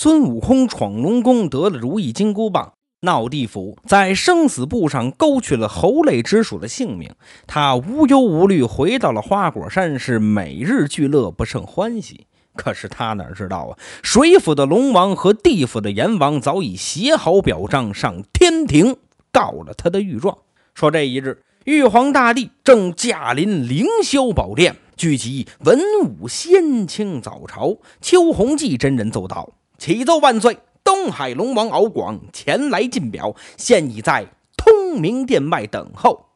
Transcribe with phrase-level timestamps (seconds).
[0.00, 7.10] 孙悟空闯龙宫得了如意金箍棒，闹地府在生死簿上勾去了猴类之属的性命，
[7.48, 12.28] 他无忧无虑回到了花果山，是每日俱乐，不胜欢喜。
[12.54, 18.98] 可是他哪知道啊，水府的龙王和地府的阎王早已写好表彰，上天庭
[19.32, 20.38] 告了他的御状。
[20.74, 27.78] 说这一日，玉皇大帝正驾临凌霄宝殿，聚集文武仙卿早朝。
[28.00, 36.26] 邱弘济真人奏道：“启奏万岁，东海龙王敖广前来进表，现已在通明殿外等候。”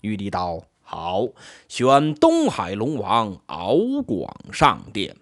[0.00, 1.26] 玉帝道：“好，
[1.68, 3.76] 选东海龙王敖
[4.06, 5.16] 广上殿。”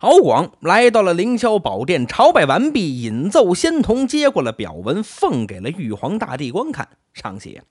[0.00, 6.86] 敖广来到了凌霄宝殿，朝拜完毕，引奏仙童接过了表文，奉给了玉皇大帝观看。
[7.14, 7.62] 上写：“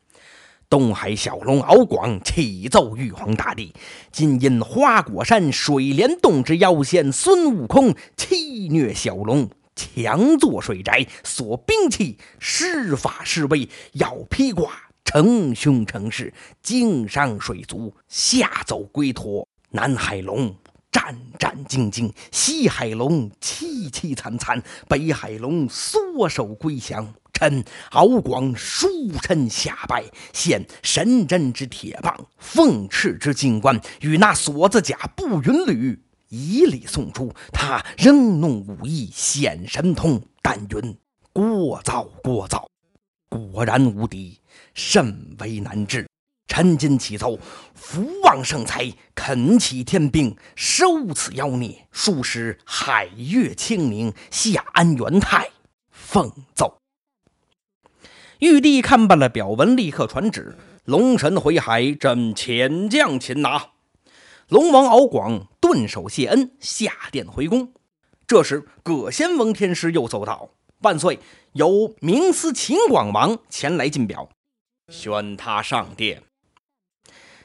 [0.69, 3.73] 东海小龙敖广启奏玉皇大帝，
[4.11, 14.71] 今因花果山水帘洞之妖仙孙悟空欺虐小龙，强作水宅，锁兵器施法施威，要披挂
[15.03, 20.53] 成凶成势，经伤水族，吓走龟驼，南海龙。”
[20.95, 27.13] 战战兢兢，西海龙凄凄惨惨，北海龙缩手归降。
[27.35, 28.87] 臣敖广书
[29.21, 37.33] 臣下拜，献神针之铁棒，凤翅之金冠，与那锁子甲步云履，以礼送出。
[37.51, 40.97] 他仍弄武艺显神通，但云
[41.33, 42.69] 过早过早，
[43.27, 44.39] 果然无敌，
[44.73, 46.07] 甚为难治。
[46.47, 47.37] 臣今启奏，
[47.73, 55.49] 福旺盛财，恳启天兵收此妖孽，数使海月清明，下安元泰。
[55.91, 56.77] 奉奏。
[58.39, 63.69] 玉帝看罢了表文，立刻传旨：龙神回海，朕遣将擒拿。
[64.49, 67.71] 龙王敖广顿首谢恩，下殿回宫。
[68.27, 70.49] 这时，葛仙翁天师又奏道
[70.83, 71.19] ：“万岁，
[71.53, 74.29] 有明司秦广王前来进表，
[74.89, 76.21] 宣他上殿。”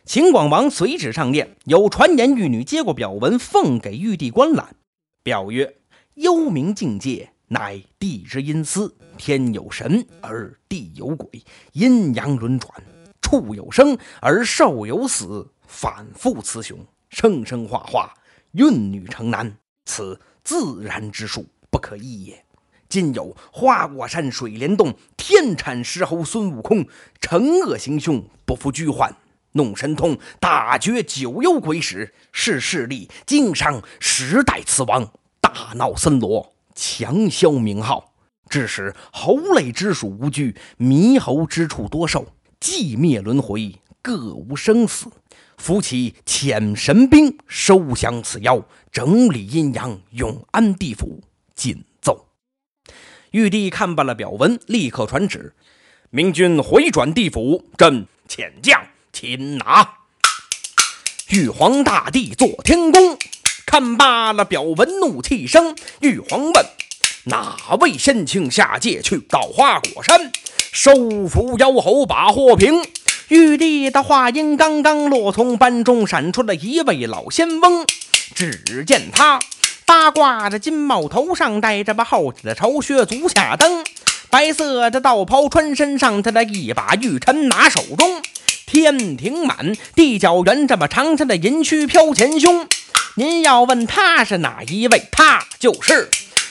[0.04, 4.74] 秦广王随旨上殿，有传言玉女接过表文，奉给玉帝观览。
[5.22, 5.76] 表曰
[6.16, 12.72] ：“幽冥境界，乃地之阴司，天有神而地有鬼，阴阳轮转，
[13.20, 16.78] 畜有生而兽有死，反复雌雄，
[17.10, 18.14] 生生化化，
[18.52, 19.54] 孕女成男，
[19.84, 22.42] 此自然之术，不可易也。
[22.88, 26.86] 今有花果山水帘洞天产石猴孙悟空，
[27.20, 29.14] 惩恶行凶，不服拘唤。”
[29.52, 38.09] 弄神通，打绝九幽鬼使，是势力经商十代雌王，大闹森罗，强销名号，
[38.50, 42.26] 致使猴类之属无惧，猕猴之处多寿，
[42.60, 45.06] 寂灭轮回，各无生死。
[45.56, 51.22] 扶起遣神兵收降此妖，整理阴阳，永安地府。
[51.54, 52.26] 谨奏。
[53.30, 55.54] 玉帝看罢了表文，立刻传旨：
[56.10, 58.82] 明君回转地府，朕遣将。
[59.12, 59.98] 擒拿！
[61.28, 63.18] 玉皇大帝坐天宫，
[63.66, 65.76] 看罢了表文，怒气生。
[66.00, 66.66] 玉皇问：
[67.30, 70.32] 哪位仙卿下界去到花果山，
[70.72, 72.84] 收服妖猴，把祸平？
[73.28, 77.86] 玉帝的话音刚刚落，从班中闪出了一位老仙翁。
[78.34, 79.38] 只见他
[79.86, 83.84] 八卦的金帽，头上戴着把厚底的朝靴，足下蹬
[84.28, 88.20] 白色的道袍穿身上，他的一把玉尘拿手中。
[88.66, 92.66] 天庭满，地角圆，这么长长的银须飘前胸。
[93.14, 95.08] 您要问他是哪一位？
[95.12, 96.10] 他就是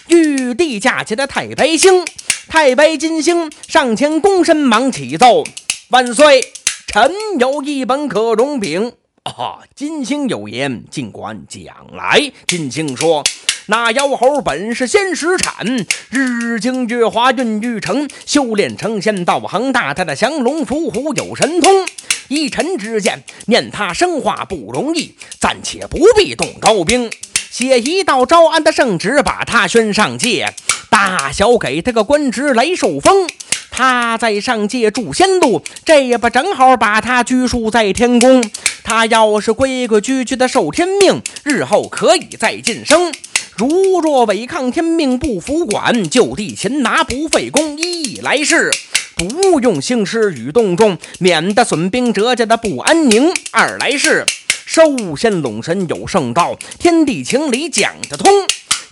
[0.09, 2.05] 玉帝驾起的太白星。
[2.47, 5.43] 太白金星上前躬身忙启奏：
[5.89, 6.41] 万岁，
[6.87, 8.93] 臣有一本可容禀。
[9.23, 11.65] 啊，金星有言，尽管讲
[11.95, 12.31] 来。
[12.47, 13.23] 金星说。
[13.67, 15.63] 那妖猴本是仙石产，
[16.09, 21.85] 日精月华孕育成，修炼成仙道行大，他的降龙伏虎有神通。
[22.29, 27.11] 依臣之见，念他生化不容易，暂且不必动招兵，
[27.49, 30.53] 写一道招安的圣旨，把他宣上界，
[30.89, 33.27] 大小给他个官职来受封。
[33.71, 38.43] 他在上界住仙路，这也不正好把他拘束在天宫？
[38.83, 43.13] 他要是规规矩矩的受天命，日后可以再晋升。
[43.55, 47.77] 如若违抗天命不服管，就地擒拿不费功。
[47.77, 48.71] 一来是
[49.15, 54.25] 不用兴师与动众，免得损兵折将的不安宁；二来是
[54.69, 58.31] 收仙拢神有圣道，天地情理讲得通。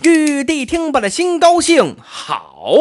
[0.02, 2.74] 玉帝听罢了，心高兴，好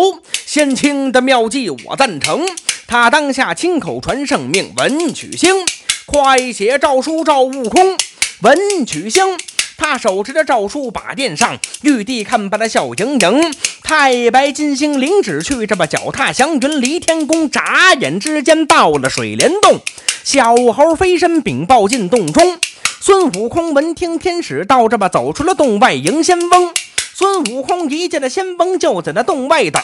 [0.47, 2.43] 仙卿的妙计我赞成。
[2.87, 5.63] 他当下亲口传圣命，文曲星
[6.07, 7.95] 快写诏书召悟空。
[8.41, 9.37] 文曲星。
[9.79, 13.53] 他手持着诏书把殿上，玉帝看罢他笑盈盈。
[13.83, 19.81] 太白金星领旨去，这么脚踏祥云离天宫，眨眼之间到了水帘洞。
[20.23, 22.59] 小猴飞身禀报进洞中，
[22.99, 26.73] 孙悟空闻听天使到，这么走出了洞外迎仙翁。
[27.13, 29.81] 孙悟空一见那仙翁，就在那洞外等，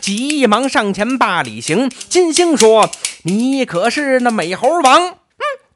[0.00, 1.90] 急忙上前把礼行。
[2.08, 2.90] 金星说
[3.24, 5.14] ：“你可是那美猴王？”“，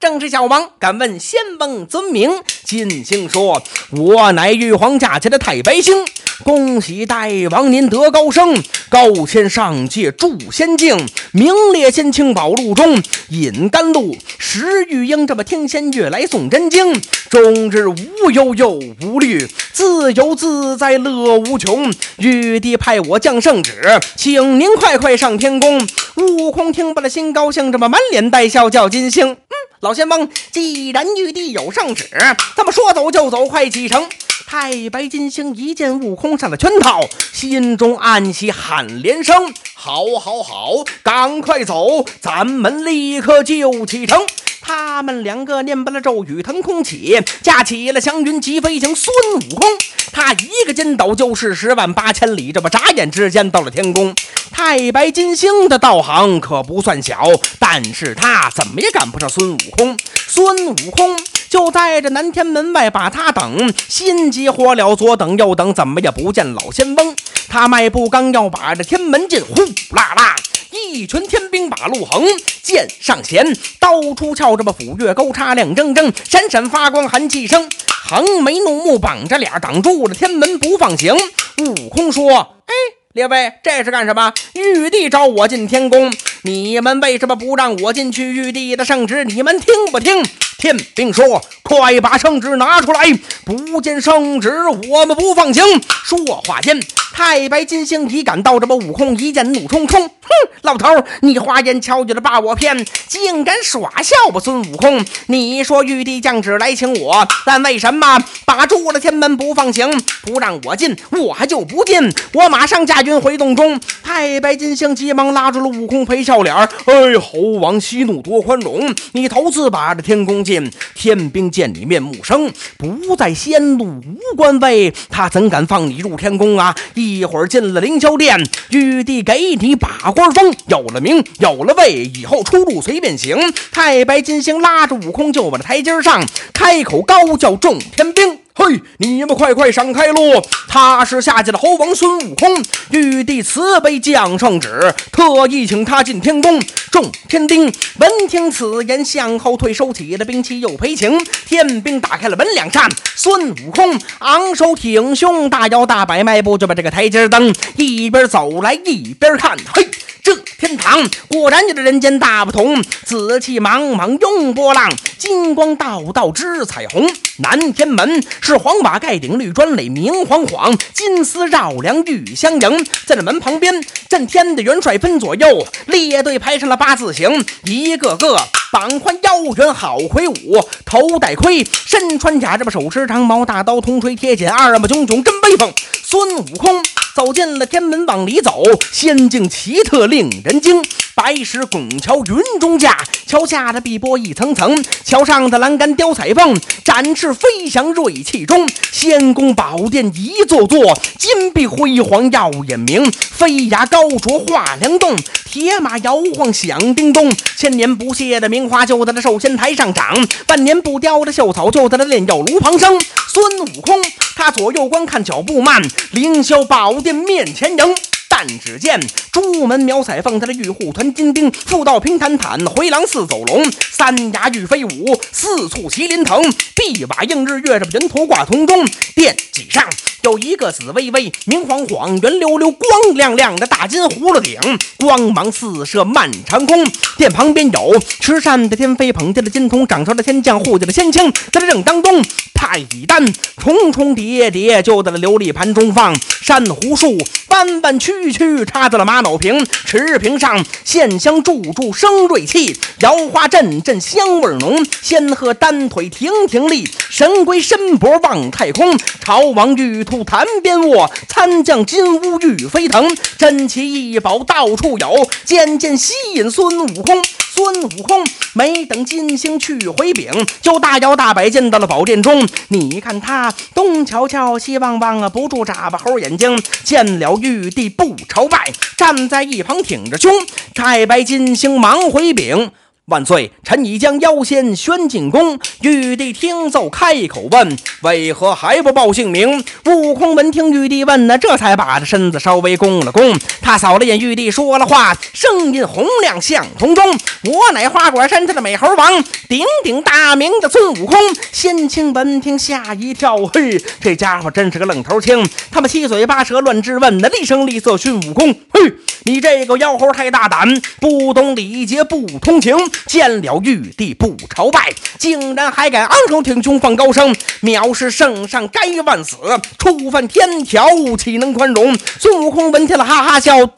[0.05, 0.69] 正是小王。
[0.79, 2.31] ”“敢问仙翁尊名？”
[2.63, 6.05] 金星说：“我乃玉皇驾前的太白星。”
[6.45, 8.61] 恭喜大王您得高升，
[8.91, 15.27] 高迁上界筑仙境，名列仙清宝录中，饮甘露，食玉英。
[15.27, 17.01] 这么听仙乐来诵真经，
[17.31, 18.73] 终日无忧又
[19.03, 21.91] 无虑，自由自在乐无穷。
[22.19, 25.81] 玉帝派我降圣旨，请您快快上天宫。
[26.17, 29.29] 悟空听罢了心高兴，这么满脸带笑叫金星。
[29.29, 29.55] 嗯，
[29.85, 32.09] 老仙翁，既然玉帝有圣旨，
[32.57, 34.09] 咱们说走就走，快启程。
[34.47, 37.01] 太白金星一见悟空上了圈套，
[37.33, 40.85] 心中暗喜，喊连声：“好，好，好！
[41.03, 44.21] 赶快走，咱们立刻就启程。”
[44.61, 48.95] 他们两个念罢了咒语，腾空起，架起了祥云急飞行。
[48.95, 49.69] 孙悟空，
[50.13, 54.15] 他一个筋斗就是十万八千里，这么眨眼之间到了天宫。
[54.51, 57.25] 太白金星的道行可不算小，
[57.59, 59.97] 但是他怎么也赶不上孙悟空。
[60.29, 61.19] 孙悟空。
[61.55, 67.15] 就在这南天门外把他等，心急火燎，左等右等，怎么也不见老仙翁。
[67.47, 69.63] 他迈步刚要把这天门进，呼
[69.95, 70.35] 啦啦，
[70.73, 72.27] 一群天兵把路横，
[72.61, 73.47] 剑上弦，
[73.79, 81.15] 刀出鞘，这么斧钺钩叉亮铮铮，闪闪发光，寒气生，横眉怒目，绑着脸挡住了天门不放行。
[81.59, 82.75] 悟空说：“哎。”
[83.15, 84.33] 列位，这是干什么？
[84.55, 86.13] 玉帝召我进天宫，
[86.43, 88.25] 你们为什么不让我进去？
[88.25, 90.21] 玉帝的圣旨，你们听不听？
[90.65, 93.13] 天并说：“快把圣旨拿出来！
[93.45, 94.51] 不见圣旨，
[94.89, 95.63] 我们不放行。”
[96.03, 96.81] 说话间，
[97.17, 100.29] 太白金星已赶到，这么悟空一见，怒冲冲，哼，
[100.63, 100.89] 老头，
[101.21, 104.41] 你花言巧语的把我骗，竟敢耍笑吧？
[104.41, 109.89] 孙悟空，你说玉帝降旨来请我，但为什么把住了天门不放行，
[110.23, 110.97] 不让我进？
[111.13, 113.05] 我还就不进，我马上驾。
[113.05, 126.75] 军回洞中，太白金星急忙拉住了悟空，陪笑脸儿：“哎，猴王息怒多宽容，你头次把这天宫进，天兵见你面目生，不在仙路无官位，他怎敢放你入天宫啊？
[127.05, 133.39] 一会儿进了凌霄殿，玉帝给你把官封，有了名，有了位，以后出入随便行。”
[133.71, 138.44] 太白金星拉着悟空就往台阶上，开口高叫众天兵。
[138.57, 140.41] 嘿，你们快快闪开路！
[140.69, 142.63] 他是下界的猴王孙悟空，
[142.93, 146.63] 玉帝慈悲降圣旨，特意请他进天宫。
[146.93, 147.65] 众天兵
[147.99, 151.19] 闻听此言，向后退，收起了兵器，又赔情。
[151.47, 159.91] 天兵打开了门两扇，孙悟空昂首挺胸，大摇大摆迈步就把这个台阶登，一边走来一边看，嘿。
[160.23, 167.07] 这天堂果然与这人间大不同，紫气茫茫拥波浪，金光道道织彩虹。
[167.41, 172.85] 南天门是黄瓦盖顶，绿砖垒，明晃晃，金丝绕梁玉相迎。
[173.07, 178.37] 在这门旁边，震天的元帅分左右，列队排成了八字形，一个个
[178.71, 185.73] 膀宽腰圆，好魁梧，头戴盔，身穿甲，这么手持长矛，大刀铜锤铁锏，二目炯炯真威风。
[186.03, 186.83] 孙悟空。
[187.15, 190.83] 走进了天门，往里走，仙境奇特令人惊。
[191.15, 198.69] 白石拱桥云中架，桥下的碧波一层层，桥上的栏杆雕彩凤，展翅飞翔锐气中。
[198.91, 203.09] 仙宫宝殿一座座，金碧辉煌耀眼明。
[203.13, 205.17] 飞崖高卓画梁洞，
[205.55, 207.33] 铁马摇晃响叮咚。
[207.57, 210.13] 千年不谢的名花就在这寿仙台上长，
[210.49, 212.99] 万年不凋的秀草就在那炼药炉旁生。
[213.29, 214.03] 孙悟空
[214.35, 215.81] 他左右观看，脚步慢，
[216.11, 217.95] 凌霄宝殿面前迎。
[218.37, 219.01] 但只见
[219.31, 226.43] 朱门苗彩凤，他的玉护团金钉，复道平坦坦，回廊似走龙，三牙玉飞舞，四簇麒麟腾，
[226.75, 229.89] 碧瓦映日月，这云头挂铜钟，殿脊上
[230.23, 234.59] 有一个紫微微，明晃晃，圆溜溜，光亮亮的大金葫芦顶，
[234.97, 236.85] 光芒四射漫长空。
[237.17, 242.21] 殿旁边有持扇的天妃，捧着的金童，掌上的天将，护着的仙卿，在这正当中，
[242.53, 243.25] 太乙丹
[243.57, 247.17] 重重叠叠，就在那琉璃盘中放珊瑚树。
[247.49, 267.23] 弯弯曲曲插在了玛瑙瓶，持瓶上线香柱柱生锐气，摇花阵阵香味浓，仙鹤单腿亭亭立，神龟伸脖望太空，朝王玉兔潭边卧，参将金乌玉飞腾，珍奇异宝到处有，渐渐吸引孙悟空。
[267.55, 270.29] 孙悟空没等金星去回禀，
[270.61, 272.45] 就大摇大摆进到了宝殿中。
[272.67, 276.61] 你看他东瞧瞧，西望望啊，不住眨巴猴眼睛。
[276.83, 280.33] 见了玉帝不不朝拜，站在一旁挺着胸。
[280.75, 282.71] 太白金星忙回禀。
[283.07, 283.53] 万岁！
[283.63, 285.59] 臣已将妖仙宣进宫。
[285.83, 293.39] 玉帝听奏，开口问：“为何还不报姓名？”悟空闻听玉帝问，呢这才把这身子稍微弓了弓。
[293.61, 297.05] 他扫了眼玉帝，说了话，声音洪亮像铜钟
[297.45, 301.19] ：“我乃花果山下的美猴王，鼎鼎大名的孙悟空。”
[301.53, 305.47] 仙卿闻听吓一跳，嘿，这家伙真是个愣头青。
[305.71, 308.95] 他们七嘴八舌乱质问，的厉声厉色训悟空：“嘿，
[309.25, 312.75] 你这个妖猴太大胆，不懂礼节，不通情。”
[313.07, 319.37] 见了玉帝不朝拜，竟然还敢昂首挺胸放高声，藐视圣上该万死，
[319.79, 321.97] 触犯天条岂能宽容？
[322.21, 323.73] 孙悟空闻听了哈哈笑，哈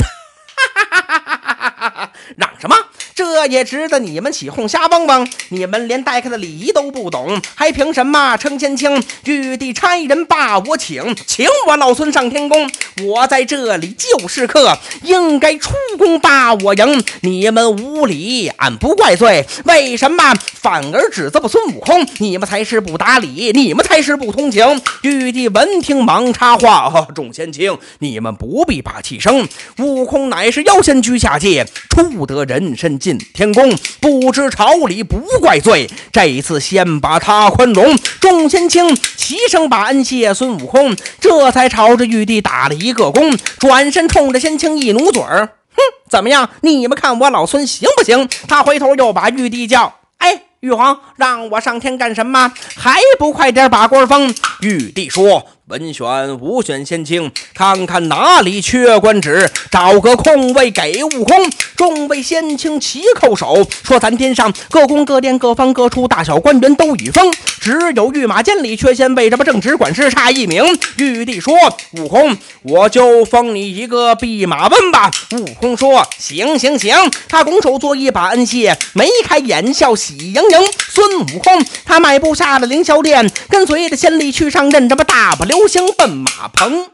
[0.75, 1.96] 哈哈哈哈哈！
[2.37, 2.77] 嚷什么？
[3.15, 5.27] 这也值得你们起哄瞎汪汪？
[5.49, 9.03] 你们连待客的礼仪都不懂，还凭什么称仙卿？
[9.25, 12.71] 玉帝差人把我请，请我老孙上天宫。
[13.05, 17.03] 我在这里就是客，应该出宫把我迎。
[17.23, 19.47] 你们无礼，俺不怪罪。
[19.65, 22.07] 为什么反而指责我孙悟空？
[22.19, 24.83] 你们才是不打理，你们才是不通情。
[25.03, 29.49] 玉帝闻听忙插话：“众仙卿，你们不必把气生。
[29.79, 35.89] 悟空乃是妖仙居下界，出得人身。”进天宫，不知朝礼，不怪罪。
[36.11, 37.97] 这一次先把他宽容。
[38.21, 46.49] 众仙卿齐声把恩谢孙悟空，这才朝着玉帝打了一个躬，转身冲着仙卿一努嘴儿，哼，怎么样？
[46.63, 48.29] 你们看我老孙行不行？
[48.49, 52.53] 他回头又把玉帝叫，哎，玉皇，让我上天干什么？
[52.77, 54.35] 还不快点把官封？
[54.61, 55.47] 玉帝说。
[55.69, 61.51] 文选武选仙卿，看看哪里缺官职，找个空位给悟空。
[61.75, 70.65] 众位仙卿齐叩首，说：“咱天上各宫各殿各方各处大小官员都已封，只有御马监里缺仙，为什么正直管事差一名？”
[70.99, 71.53] 玉帝说
[71.99, 76.95] ：“悟空，我就封你一个弼马温吧。”悟空说：“行行行。”
[77.29, 80.59] 他拱手作揖，把恩谢，眉开眼笑，喜盈盈。
[80.89, 85.56] 孙悟空他迈步下了凌霄殿，跟随着仙吏去上任，这么大不溜。
[85.57, 86.91] 流星奔马棚，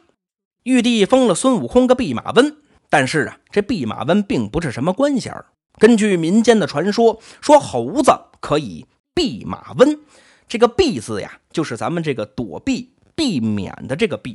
[0.62, 5.34] 玉帝封了孙悟空个弼马温，但是啊，这弼马温并不是什么官衔。
[5.80, 9.98] 根据民间的传说，说猴子可以弼马温。
[10.46, 14.34] 这个“弼”字呀，就是咱们这个躲避、避免的这个“避”；“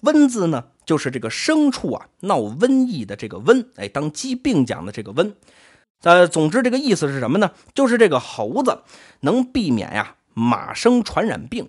[0.00, 3.66] 温”字呢，就是这个牲畜啊闹瘟疫的这个“瘟”。
[3.76, 5.34] 哎，当疾病讲的这个“瘟”。
[6.00, 7.50] 呃，总之这个意思是什么呢？
[7.74, 8.80] 就是这个猴子
[9.20, 11.68] 能避免呀马生传染病。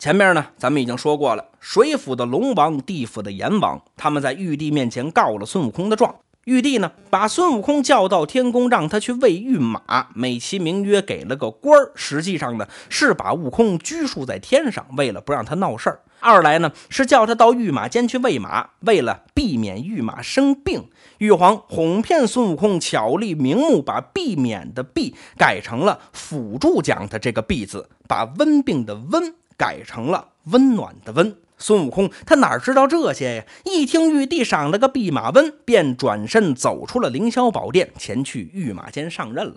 [0.00, 6.16] 前面呢，咱们已经说过了，水府的龙王、地府的阎王，他们在玉帝面前告了孙悟空的状。
[6.44, 16.00] 玉帝呢，把孙悟空叫到天宫，让他去喂御马，美其名曰给了个官儿，实际上呢，是把悟空拘束在天上，为了不让他闹事儿。
[16.20, 20.88] 二来呢，是叫他到御马监去喂马，为了避免御马生病。
[21.18, 29.34] 玉皇哄骗孙悟空，巧立名目，把避免的避改成了辅助讲的这个避字，把温病的温。
[29.60, 31.36] 改成了温暖的温。
[31.58, 33.44] 孙悟空他哪知道这些呀？
[33.66, 39.56] 一听玉帝赏了个弼马温，便转身走出了凌霄宝殿，前去御马监上任了。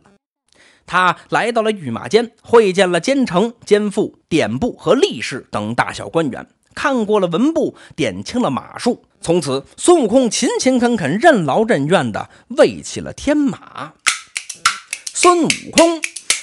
[0.86, 6.46] 他来到了御马监，会见了监丞、监副、典部和吏士等大小官员，
[6.76, 9.06] 看过了文部，点清了马术。
[9.22, 13.94] 从此，孙悟空勤勤恳恳、任劳任怨地喂起了天马。
[15.14, 16.02] 孙悟空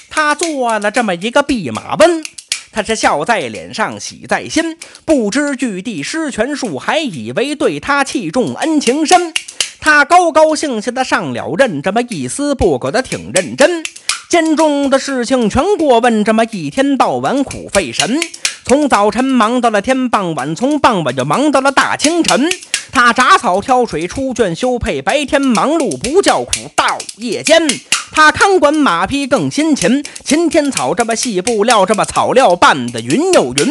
[0.09, 2.23] 他做了这么一个弼马温。
[2.71, 9.33] 他是笑在脸上，喜在心，不知玉帝施权术，还以为对他器重恩情深。
[9.79, 13.83] 他高高兴兴的上了任，这么一丝不苟的挺认真。
[14.29, 18.17] 监中的事情全过问，这么一天到晚苦费神。
[18.63, 22.49] 从早晨忙到了天傍晚，从傍晚就忙到了大清晨。
[22.93, 27.67] 他铡草挑水，出圈修配，白天忙碌不叫苦，到夜间。
[28.11, 33.67] 他看管马匹更辛勤，擎天草这么细布料，这么草料拌得匀又匀。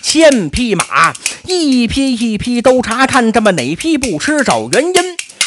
[0.00, 1.12] 千匹马
[1.46, 4.94] 一匹一匹都查看，这么哪匹不吃找原因。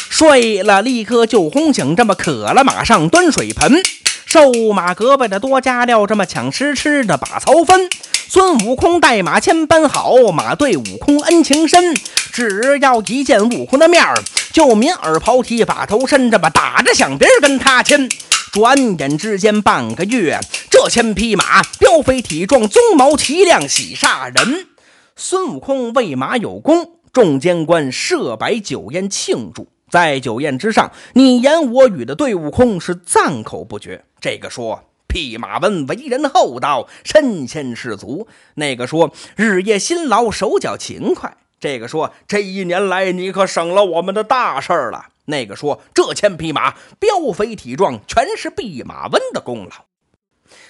[0.08, 3.82] 睡了立刻就轰醒，这么渴了马上端水盆。
[4.24, 7.90] 瘦马胳膊的多加料，这么抢食吃的把槽分。
[8.28, 11.94] 孙悟空带马千般好，马对悟空恩情深。
[12.32, 14.14] 只要一见悟空的面儿，
[14.52, 18.08] 就抿耳刨蹄，把头伸着吧，打着响鼻跟他亲。
[18.52, 20.38] 转眼之间半个月，
[20.70, 24.68] 这千匹马膘肥体壮，鬃毛齐亮，喜煞人。
[25.14, 29.68] 孙悟空喂马有功，众监官设摆酒宴庆祝。
[29.90, 34.04] 在酒宴之上，你言我语的对悟空是赞口不绝。
[34.20, 45.06] 这个说弼马温为人厚道，身先士卒；那个说日夜辛劳，手脚勤快；这个说这一年来你可省了我们的大事儿了。
[45.26, 49.84] 那个说：“这千匹马膘肥体壮，全是弼马温的功劳。”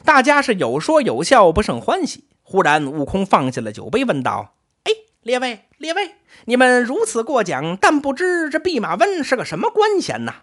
[0.05, 2.25] 大家是有说有笑，不胜欢喜。
[2.43, 10.43] 忽然，悟空放下了酒杯，问道：“哎，列位，列位，你们如此过奖，但不知这弼马温是个什么官衔呐？”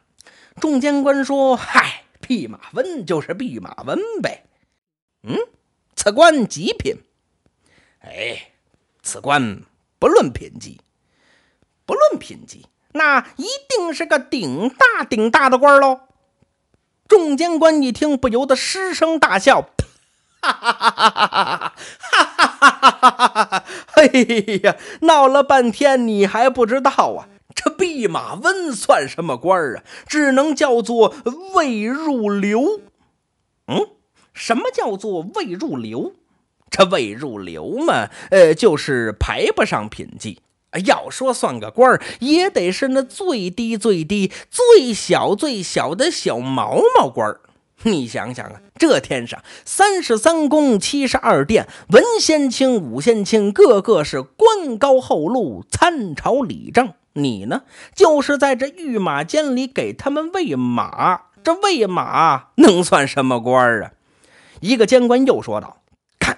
[0.60, 4.46] 众监官说：“嗨，弼马温就是弼马温呗。”
[5.24, 5.38] 嗯，
[5.96, 6.98] 此官极品。
[8.02, 8.52] 哎，
[9.02, 9.62] 此官
[9.98, 10.82] 不论品级，
[11.86, 12.66] 不论品级。
[12.94, 16.02] 那一定是个顶大顶大的官喽！
[17.08, 19.70] 众监官一听，不由得失声大笑
[20.42, 21.74] ：“哈哈哈哈哈！
[22.10, 23.64] 哈哈哈哈哈！
[23.96, 24.06] 哎
[24.64, 27.28] 呀，闹了半天，你还不知道啊？
[27.54, 29.84] 这弼马温算什么官啊？
[30.08, 31.14] 只能叫做
[31.54, 32.82] 未入流。
[33.68, 33.88] 嗯，
[34.34, 36.14] 什么叫做未入流？
[36.70, 40.42] 这未入流嘛，呃，就是排不上品级。”
[40.86, 47.40] 要说算个官儿，也得是那最低最低、最小最小的小毛毛官儿。
[47.86, 56.94] 你想想啊，这天上三十三宫、七十二殿，文仙卿、武仙卿，个个是官高厚禄、参朝理政。
[57.16, 57.64] 你呢，
[57.94, 63.92] 就是在这御马监里给他们喂马，这喂马能算什么官儿啊？
[64.62, 65.83] 一个监官又说道。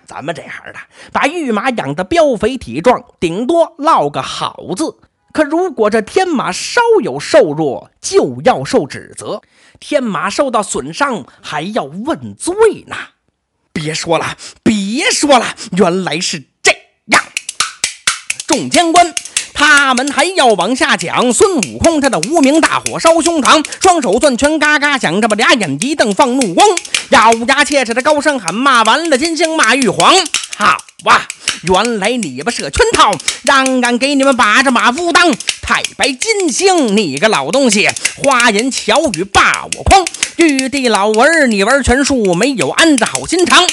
[0.05, 0.79] 咱们这行的，
[1.11, 4.97] 把御马养得膘肥体壮，顶多落个好字。
[5.33, 9.41] 可如果这天马稍有瘦弱，就要受指责。
[9.79, 12.55] 天马受到损伤，还要问罪
[12.87, 12.95] 呢。
[13.73, 16.71] 别说了，别说了，原来是这
[17.07, 17.21] 样。
[18.47, 19.13] 众监官。
[19.55, 26.67] 他们还要往下讲，孙悟空他的无名大火烧胸膛，双手攥拳嘎嘎响，这么俩眼一瞪放怒光，
[27.09, 30.13] 咬牙切齿的高声喊骂，完了金星骂玉皇，
[30.57, 31.21] 好哇！
[31.61, 33.11] 原来你们设圈套，
[33.43, 35.31] 让俺给你们把这马夫当
[35.67, 43.67] 太白金星，你个老东西，花言巧语把我诓，玉帝老儿你玩权术，没有安子好心肠。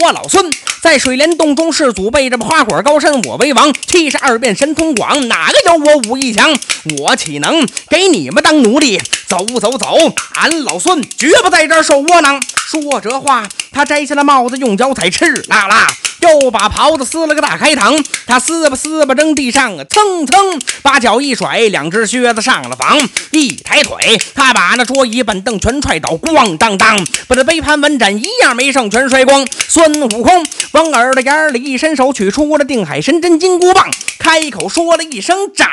[0.00, 6.50] 我老孙在水帘洞中世祖辈，这么花果高深，我为王，七十二变神通广，哪个有我武艺强？
[6.98, 8.98] 我岂能给你们当奴隶？
[9.26, 12.42] 走走走，俺老孙绝不在这儿受窝囊。
[12.54, 15.86] 说这话，他摘下了帽子，用脚踩，赤啦啦，
[16.24, 18.02] 又把袍子撕了个大开膛。
[18.26, 22.98] 他撕吧撕吧扔地上，蹭蹭把脚一甩，两只靴子上了房。
[23.30, 26.96] 一抬腿，他把那桌椅板凳全踹倒，咣当当，
[27.28, 29.46] 把这杯盘碗盏一样没剩，全摔光。
[29.68, 35.68] 孙悟空往耳朵眼里一伸手，取出了定海神针金箍棒，开口说了一声“掌”，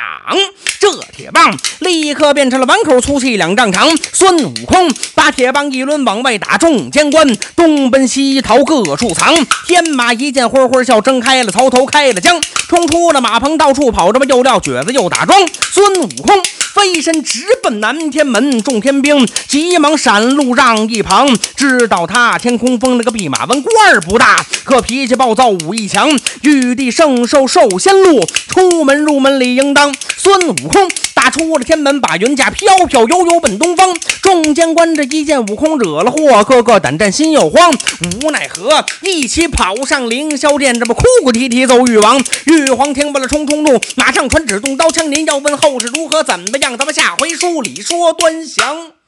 [0.79, 3.89] 这铁棒立刻变成了碗口粗细两丈长。
[4.11, 9.33] 孙悟空把铁棒一抡往外打，众监官东奔西逃各处藏。
[9.67, 15.37] 天马一见灰灰笑，睁开了槽头开了枪，冲出了马棚到处跑，这么又撂蹶子又打桩。
[15.71, 16.41] 孙悟空。
[16.73, 21.27] 飞身直奔南天门，众天兵急忙闪路让一旁。
[21.53, 26.09] 知道他天空封了个弼马温，官儿不大，可脾气暴躁，武艺强。
[26.43, 29.93] 玉帝圣寿寿仙路，出门入门理应当。
[30.15, 30.89] 孙悟空
[31.21, 33.95] 打出了天门，把云驾飘飘悠悠奔东方。
[34.23, 37.71] 众监官这一见悟空惹了祸，个个胆战心又慌，
[38.23, 42.19] 无奈何，一起跑上凌霄殿，这么哭哭啼啼奏玉王。
[42.45, 46.57] 玉皇听罢了，冲冲怒，马上传旨动刀枪，您要问后事如何，怎么？
[46.57, 49.00] 样咱们下回书里说端详。